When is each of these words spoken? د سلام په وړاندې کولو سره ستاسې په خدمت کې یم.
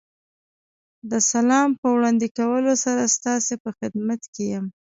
د 1.11 1.11
سلام 1.31 1.69
په 1.79 1.87
وړاندې 1.95 2.27
کولو 2.37 2.73
سره 2.83 3.11
ستاسې 3.15 3.53
په 3.63 3.69
خدمت 3.79 4.21
کې 4.33 4.43
یم. 4.53 4.65